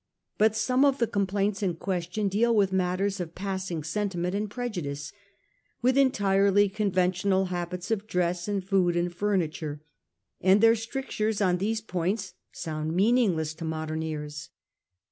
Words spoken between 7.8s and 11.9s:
of dress and food and furniture, and their strictures on these